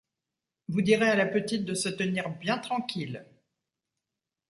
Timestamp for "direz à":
0.81-1.15